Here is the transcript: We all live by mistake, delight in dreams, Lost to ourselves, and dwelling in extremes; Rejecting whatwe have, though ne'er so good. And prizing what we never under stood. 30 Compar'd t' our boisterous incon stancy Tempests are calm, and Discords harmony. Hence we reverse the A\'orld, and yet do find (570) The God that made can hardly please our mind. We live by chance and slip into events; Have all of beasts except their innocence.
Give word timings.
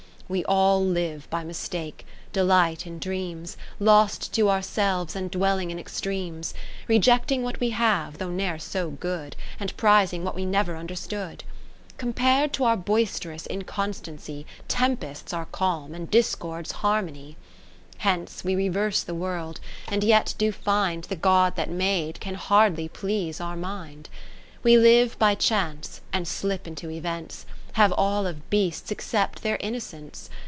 We 0.31 0.45
all 0.45 0.81
live 0.81 1.29
by 1.29 1.43
mistake, 1.43 2.05
delight 2.31 2.87
in 2.87 2.99
dreams, 2.99 3.57
Lost 3.81 4.31
to 4.35 4.49
ourselves, 4.49 5.13
and 5.13 5.29
dwelling 5.29 5.71
in 5.71 5.77
extremes; 5.77 6.53
Rejecting 6.87 7.43
whatwe 7.43 7.73
have, 7.73 8.17
though 8.17 8.29
ne'er 8.29 8.57
so 8.57 8.91
good. 8.91 9.35
And 9.59 9.75
prizing 9.75 10.23
what 10.23 10.33
we 10.33 10.45
never 10.45 10.77
under 10.77 10.95
stood. 10.95 11.43
30 11.97 11.97
Compar'd 11.97 12.53
t' 12.53 12.63
our 12.63 12.77
boisterous 12.77 13.45
incon 13.49 13.93
stancy 13.93 14.45
Tempests 14.69 15.33
are 15.33 15.47
calm, 15.51 15.93
and 15.93 16.09
Discords 16.09 16.71
harmony. 16.79 17.35
Hence 17.97 18.41
we 18.45 18.55
reverse 18.55 19.03
the 19.03 19.11
A\'orld, 19.13 19.57
and 19.89 20.01
yet 20.01 20.33
do 20.37 20.53
find 20.53 21.03
(570) 21.05 21.07
The 21.09 21.21
God 21.21 21.55
that 21.57 21.69
made 21.69 22.21
can 22.21 22.35
hardly 22.35 22.87
please 22.87 23.41
our 23.41 23.57
mind. 23.57 24.07
We 24.63 24.77
live 24.77 25.19
by 25.19 25.35
chance 25.35 25.99
and 26.13 26.25
slip 26.25 26.67
into 26.67 26.89
events; 26.89 27.45
Have 27.75 27.93
all 27.93 28.27
of 28.27 28.47
beasts 28.49 28.91
except 28.91 29.43
their 29.43 29.55
innocence. 29.61 30.29